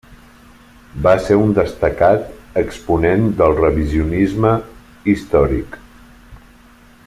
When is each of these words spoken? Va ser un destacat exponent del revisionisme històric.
Va 1.07 1.11
ser 1.25 1.35
un 1.41 1.51
destacat 1.57 2.57
exponent 2.63 3.29
del 3.43 3.55
revisionisme 3.61 4.55
històric. 5.15 5.81